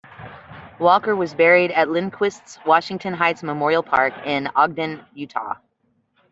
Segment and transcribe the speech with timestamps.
[0.79, 5.57] Walker was buried at Lindquist's Washington Heights Memorial Park in Ogden, Utah.